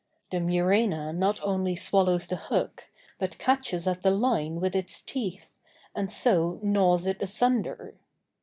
[0.31, 5.53] The muræna not only swallows the hook, but catches at the line with its teeth,
[5.93, 7.93] and so gnaws it asunder.